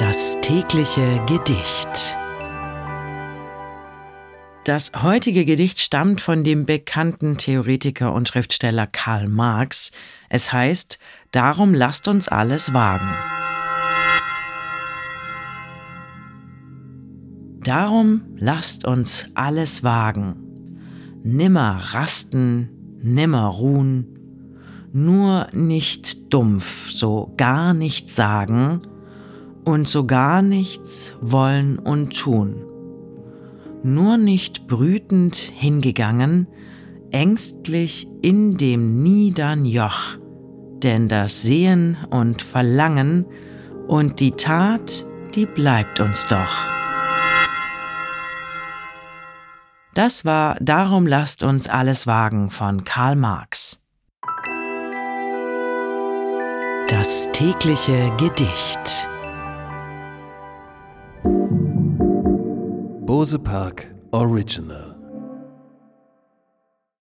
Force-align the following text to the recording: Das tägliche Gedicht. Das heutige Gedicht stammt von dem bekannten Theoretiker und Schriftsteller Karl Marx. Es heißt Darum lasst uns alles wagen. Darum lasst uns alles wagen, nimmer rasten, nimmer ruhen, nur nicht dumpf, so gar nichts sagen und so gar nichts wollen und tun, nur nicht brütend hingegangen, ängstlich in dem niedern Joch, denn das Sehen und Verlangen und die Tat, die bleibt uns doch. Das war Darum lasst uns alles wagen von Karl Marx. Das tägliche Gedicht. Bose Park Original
Das 0.00 0.38
tägliche 0.40 1.20
Gedicht. 1.26 2.16
Das 4.64 4.92
heutige 5.02 5.44
Gedicht 5.44 5.78
stammt 5.78 6.22
von 6.22 6.42
dem 6.42 6.64
bekannten 6.64 7.36
Theoretiker 7.36 8.14
und 8.14 8.26
Schriftsteller 8.26 8.86
Karl 8.86 9.28
Marx. 9.28 9.90
Es 10.30 10.54
heißt 10.54 10.98
Darum 11.32 11.74
lasst 11.74 12.08
uns 12.08 12.28
alles 12.28 12.72
wagen. 12.72 13.10
Darum 17.62 18.22
lasst 18.38 18.86
uns 18.86 19.26
alles 19.34 19.84
wagen, 19.84 21.20
nimmer 21.22 21.78
rasten, 21.92 22.70
nimmer 23.02 23.48
ruhen, 23.48 24.18
nur 24.94 25.48
nicht 25.52 26.32
dumpf, 26.32 26.90
so 26.90 27.34
gar 27.36 27.74
nichts 27.74 28.16
sagen 28.16 28.80
und 29.70 29.88
so 29.88 30.04
gar 30.04 30.42
nichts 30.42 31.14
wollen 31.20 31.78
und 31.78 32.16
tun, 32.16 32.64
nur 33.82 34.16
nicht 34.16 34.66
brütend 34.66 35.36
hingegangen, 35.36 36.48
ängstlich 37.12 38.08
in 38.20 38.56
dem 38.56 39.02
niedern 39.02 39.64
Joch, 39.64 40.18
denn 40.82 41.08
das 41.08 41.42
Sehen 41.42 41.96
und 42.10 42.42
Verlangen 42.42 43.26
und 43.86 44.18
die 44.18 44.32
Tat, 44.32 45.06
die 45.36 45.46
bleibt 45.46 46.00
uns 46.00 46.26
doch. 46.26 46.66
Das 49.94 50.24
war 50.24 50.56
Darum 50.60 51.06
lasst 51.06 51.42
uns 51.42 51.68
alles 51.68 52.06
wagen 52.06 52.50
von 52.50 52.84
Karl 52.84 53.16
Marx. 53.16 53.80
Das 56.88 57.28
tägliche 57.32 58.10
Gedicht. 58.16 59.08
Bose 63.06 63.38
Park 63.38 63.86
Original 64.12 64.89